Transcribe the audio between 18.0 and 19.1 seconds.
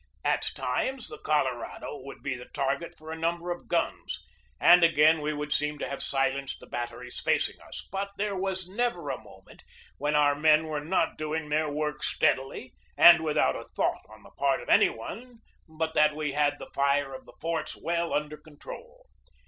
under control.